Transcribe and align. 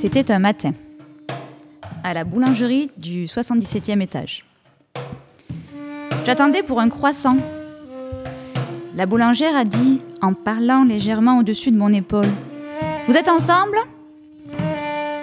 C'était 0.00 0.30
un 0.30 0.38
matin, 0.38 0.72
à 2.02 2.14
la 2.14 2.24
boulangerie 2.24 2.90
du 2.96 3.26
77e 3.26 4.00
étage. 4.00 4.46
J'attendais 6.24 6.62
pour 6.62 6.80
un 6.80 6.88
croissant. 6.88 7.36
La 8.96 9.04
boulangère 9.04 9.54
a 9.54 9.66
dit, 9.66 10.00
en 10.22 10.32
parlant 10.32 10.84
légèrement 10.84 11.40
au-dessus 11.40 11.70
de 11.70 11.76
mon 11.76 11.92
épaule, 11.92 12.30
Vous 13.08 13.14
êtes 13.14 13.28
ensemble? 13.28 13.76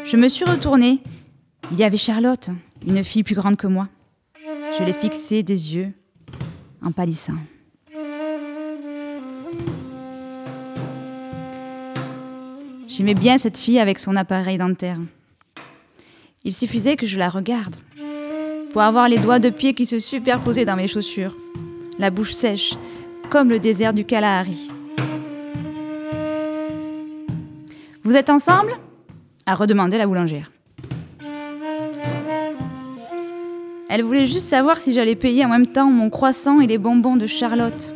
Je 0.05 0.15
me 0.15 0.27
suis 0.27 0.45
retournée. 0.45 1.01
Il 1.71 1.79
y 1.79 1.83
avait 1.83 1.97
Charlotte, 1.97 2.51
une 2.85 3.03
fille 3.03 3.23
plus 3.23 3.33
grande 3.33 3.55
que 3.55 3.65
moi. 3.65 3.87
Je 4.77 4.83
l'ai 4.83 4.93
fixée 4.93 5.41
des 5.41 5.73
yeux, 5.75 5.91
en 6.83 6.91
pâlissant. 6.91 7.33
J'aimais 12.97 13.13
bien 13.13 13.37
cette 13.37 13.59
fille 13.59 13.77
avec 13.77 13.99
son 13.99 14.15
appareil 14.15 14.57
dentaire. 14.57 14.97
Il 16.43 16.51
suffisait 16.51 16.95
que 16.95 17.05
je 17.05 17.19
la 17.19 17.29
regarde 17.29 17.75
pour 18.71 18.81
avoir 18.81 19.07
les 19.07 19.19
doigts 19.19 19.37
de 19.37 19.51
pied 19.51 19.75
qui 19.75 19.85
se 19.85 19.99
superposaient 19.99 20.65
dans 20.65 20.75
mes 20.75 20.87
chaussures, 20.87 21.37
la 21.99 22.09
bouche 22.09 22.33
sèche, 22.33 22.73
comme 23.29 23.49
le 23.49 23.59
désert 23.59 23.93
du 23.93 24.03
Kalahari. 24.03 24.71
Vous 28.01 28.15
êtes 28.15 28.31
ensemble? 28.31 28.71
A 29.45 29.53
redemandé 29.53 29.99
la 29.99 30.07
boulangère. 30.07 30.51
Elle 33.89 34.01
voulait 34.01 34.25
juste 34.25 34.47
savoir 34.47 34.79
si 34.79 34.91
j'allais 34.91 35.13
payer 35.13 35.45
en 35.45 35.49
même 35.49 35.67
temps 35.67 35.91
mon 35.91 36.09
croissant 36.09 36.61
et 36.61 36.65
les 36.65 36.79
bonbons 36.79 37.15
de 37.15 37.27
Charlotte. 37.27 37.93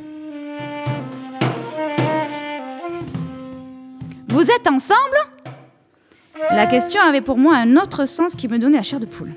Vous 4.32 4.50
êtes 4.50 4.66
ensemble? 4.66 5.18
La 6.52 6.66
question 6.66 7.02
avait 7.02 7.20
pour 7.20 7.38
moi 7.38 7.58
un 7.58 7.76
autre 7.76 8.06
sens 8.06 8.34
qui 8.34 8.48
me 8.48 8.58
donnait 8.60 8.78
la 8.78 8.84
chair 8.84 9.02
de 9.02 9.06
poule. 9.06 9.34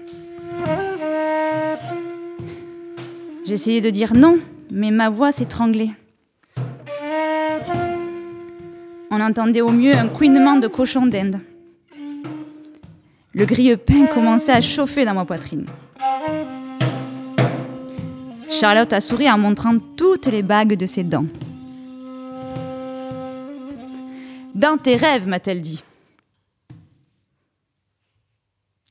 J'essayais 3.44 3.80
de 3.80 3.90
dire 3.90 4.14
non, 4.14 4.38
mais 4.70 4.92
ma 4.92 5.10
voix 5.10 5.32
s'étranglait. 5.32 5.90
On 9.10 9.20
entendait 9.20 9.62
au 9.62 9.70
mieux 9.70 9.96
un 9.96 10.06
couinement 10.06 10.56
de 10.56 10.68
cochon 10.68 11.06
d'Inde. 11.06 11.40
Le 13.32 13.46
grille-pain 13.46 14.06
commençait 14.06 14.52
à 14.52 14.60
chauffer 14.60 15.04
dans 15.04 15.14
ma 15.14 15.24
poitrine. 15.24 15.66
Charlotte 18.48 18.92
a 18.92 19.00
souri 19.00 19.28
en 19.28 19.38
montrant 19.38 19.74
toutes 19.96 20.26
les 20.26 20.42
bagues 20.42 20.76
de 20.76 20.86
ses 20.86 21.02
dents. 21.02 21.26
Dans 24.54 24.78
tes 24.78 24.94
rêves, 24.94 25.26
m'a-t-elle 25.26 25.60
dit. 25.60 25.82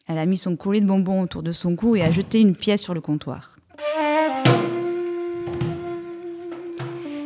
Elle 0.08 0.17
a 0.17 0.25
mis 0.25 0.38
son 0.38 0.58
collier 0.58 0.81
de 0.81 0.86
bonbons 0.86 1.22
autour 1.22 1.42
de 1.42 1.53
son 1.53 1.78
cou 1.78 1.95
et 1.95 2.02
a 2.02 2.11
jeté 2.11 2.42
une 2.42 2.56
pièce 2.56 2.81
sur 2.81 2.94
le 2.94 3.00
comptoir. 3.00 3.56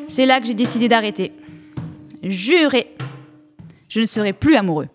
C'est 0.07 0.25
là 0.25 0.39
que 0.39 0.45
j'ai 0.45 0.53
décidé 0.53 0.87
d'arrêter. 0.87 1.33
Juré, 2.21 2.95
je 3.89 4.01
ne 4.01 4.05
serai 4.05 4.33
plus 4.33 4.55
amoureux. 4.55 4.87